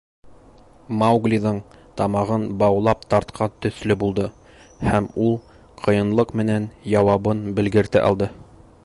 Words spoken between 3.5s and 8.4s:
төҫлө булды һәм ул ҡыйынлыҡ менән яуабын белгертә алды.